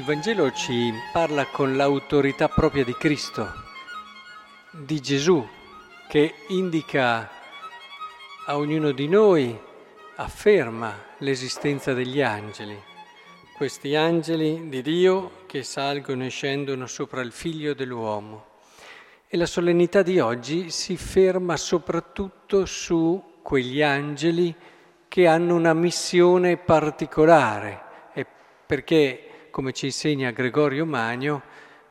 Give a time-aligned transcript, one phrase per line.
[0.00, 3.52] Il Vangelo ci parla con l'autorità propria di Cristo,
[4.70, 5.46] di Gesù,
[6.08, 7.28] che indica
[8.46, 9.54] a ognuno di noi,
[10.16, 12.82] afferma l'esistenza degli angeli,
[13.54, 18.46] questi angeli di Dio che salgono e scendono sopra il figlio dell'uomo.
[19.28, 24.56] E la solennità di oggi si ferma soprattutto su quegli angeli
[25.08, 27.82] che hanno una missione particolare,
[28.64, 31.42] perché come ci insegna Gregorio Magno,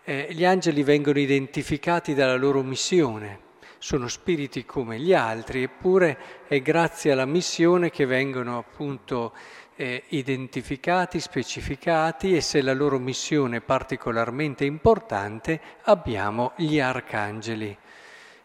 [0.04, 3.48] eh, gli angeli vengono identificati dalla loro missione.
[3.78, 9.34] Sono spiriti come gli altri, eppure è grazie alla missione che vengono appunto
[9.76, 17.78] eh, identificati, specificati e se la loro missione è particolarmente importante abbiamo gli arcangeli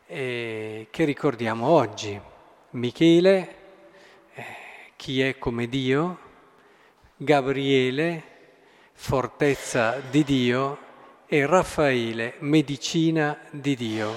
[0.07, 2.21] eh, che ricordiamo oggi.
[2.71, 3.57] Michele,
[4.35, 4.45] eh,
[4.97, 6.19] chi è come Dio,
[7.17, 8.23] Gabriele,
[8.95, 10.79] fortezza di Dio,
[11.27, 14.15] e Raffaele, medicina di Dio.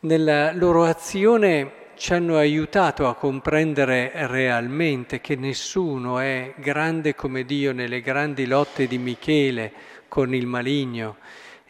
[0.00, 7.72] Nella loro azione ci hanno aiutato a comprendere realmente che nessuno è grande come Dio
[7.72, 9.72] nelle grandi lotte di Michele
[10.08, 11.16] con il maligno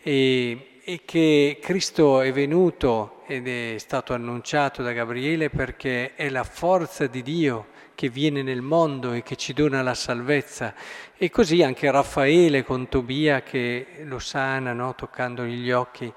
[0.03, 6.45] e, e che Cristo è venuto ed è stato annunciato da Gabriele perché è la
[6.45, 10.75] forza di Dio che viene nel mondo e che ci dona la salvezza.
[11.17, 14.95] E così anche Raffaele con Tobia che lo sana, no?
[14.95, 16.13] toccandogli gli occhi.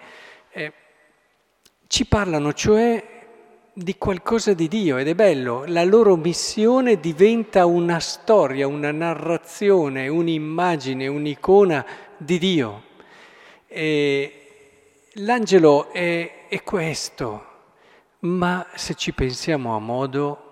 [0.52, 0.74] Eh,
[1.88, 3.18] ci parlano cioè
[3.74, 10.08] di qualcosa di Dio ed è bello, la loro missione diventa una storia, una narrazione,
[10.10, 11.86] un'immagine, un'icona
[12.18, 12.84] di Dio.
[13.68, 14.39] E
[15.20, 17.46] l'angelo è, è questo,
[18.20, 20.44] ma se ci pensiamo a modo,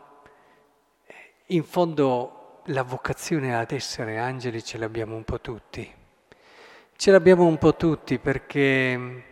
[1.48, 5.90] in fondo la vocazione ad essere angeli ce l'abbiamo un po' tutti.
[6.96, 9.24] Ce l'abbiamo un po' tutti perché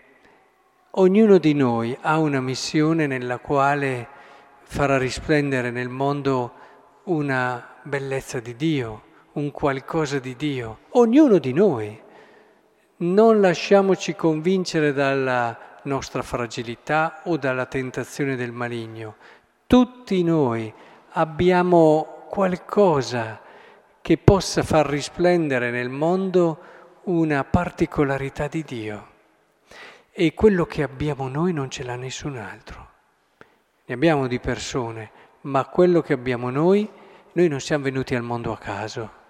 [0.91, 4.07] ognuno di noi ha una missione nella quale
[4.61, 6.53] farà risplendere nel mondo
[7.05, 9.01] una bellezza di Dio,
[9.33, 10.79] un qualcosa di Dio.
[10.91, 12.03] Ognuno di noi.
[12.97, 19.17] Non lasciamoci convincere dalla nostra fragilità o dalla tentazione del maligno.
[19.67, 20.73] Tutti noi
[21.09, 23.41] abbiamo qualcosa
[24.01, 26.59] che possa far risplendere nel mondo
[27.03, 29.07] una particolarità di Dio.
[30.11, 32.89] E quello che abbiamo noi non ce l'ha nessun altro.
[33.87, 35.11] Ne abbiamo di persone,
[35.41, 36.89] ma quello che abbiamo noi,
[37.33, 39.23] noi non siamo venuti al mondo a caso.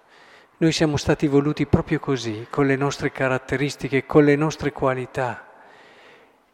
[0.57, 5.47] Noi siamo stati voluti proprio così, con le nostre caratteristiche, con le nostre qualità.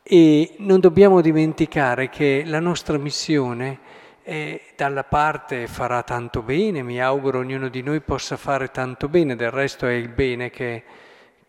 [0.02, 3.80] E non dobbiamo dimenticare che la nostra missione
[4.24, 9.36] e dalla parte farà tanto bene, mi auguro ognuno di noi possa fare tanto bene,
[9.36, 10.84] del resto è il bene che,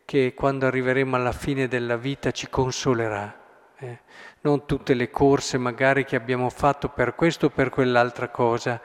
[0.04, 3.34] che quando arriveremo alla fine della vita ci consolerà.
[3.78, 3.98] Eh?
[4.42, 8.78] Non tutte le corse magari che abbiamo fatto per questo o per quell'altra cosa.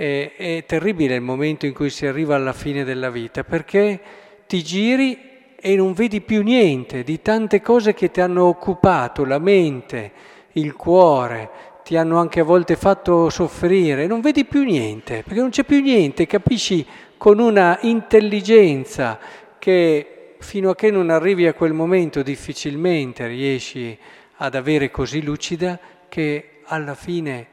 [0.00, 4.00] È, è terribile il momento in cui si arriva alla fine della vita perché
[4.46, 5.18] ti giri
[5.60, 10.10] e non vedi più niente di tante cose che ti hanno occupato la mente,
[10.52, 11.50] il cuore,
[11.84, 15.82] ti hanno anche a volte fatto soffrire, non vedi più niente, perché non c'è più
[15.82, 16.86] niente, capisci
[17.18, 19.18] con una intelligenza
[19.58, 23.98] che fino a che non arrivi a quel momento difficilmente riesci
[24.36, 25.78] ad avere così lucida
[26.08, 27.49] che alla fine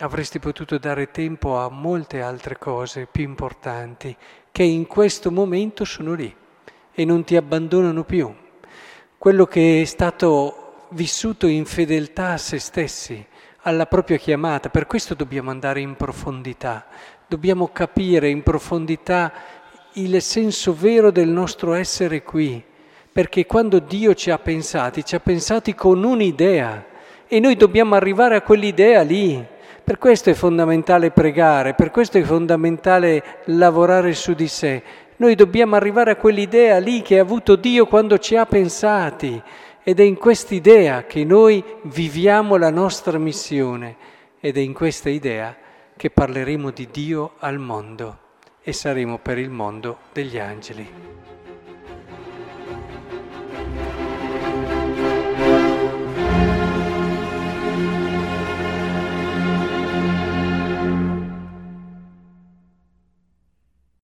[0.00, 4.14] avresti potuto dare tempo a molte altre cose più importanti
[4.52, 6.34] che in questo momento sono lì
[6.92, 8.30] e non ti abbandonano più.
[9.16, 13.24] Quello che è stato vissuto in fedeltà a se stessi,
[13.62, 16.86] alla propria chiamata, per questo dobbiamo andare in profondità,
[17.26, 19.32] dobbiamo capire in profondità
[19.94, 22.62] il senso vero del nostro essere qui,
[23.10, 26.84] perché quando Dio ci ha pensati, ci ha pensati con un'idea
[27.26, 29.54] e noi dobbiamo arrivare a quell'idea lì.
[29.86, 34.82] Per questo è fondamentale pregare, per questo è fondamentale lavorare su di sé.
[35.18, 39.40] Noi dobbiamo arrivare a quell'idea lì che ha avuto Dio quando ci ha pensati
[39.84, 43.94] ed è in quest'idea che noi viviamo la nostra missione
[44.40, 45.56] ed è in questa idea
[45.96, 48.18] che parleremo di Dio al mondo
[48.62, 51.35] e saremo per il mondo degli angeli.